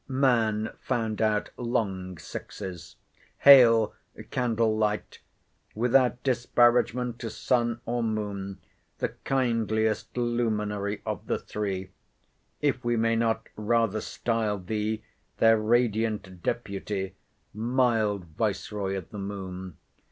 Man 0.07 0.73
found 0.79 1.21
out 1.21 1.51
long 1.57 2.17
sixes.—Hail 2.17 3.93
candle 4.31 4.75
light! 4.75 5.19
without 5.75 6.23
disparagement 6.23 7.19
to 7.19 7.29
sun 7.29 7.81
or 7.85 8.01
moon, 8.01 8.57
the 8.97 9.09
kindliest 9.25 10.17
luminary 10.17 11.03
of 11.05 11.27
the 11.27 11.37
three—if 11.37 12.83
we 12.83 12.97
may 12.97 13.15
not 13.15 13.47
rather 13.55 14.01
style 14.01 14.57
thee 14.57 15.03
their 15.37 15.59
radiant 15.59 16.41
deputy, 16.41 17.13
mild 17.53 18.25
viceroy 18.25 18.97
of 18.97 19.07
the 19.11 19.19
moon! 19.19 19.77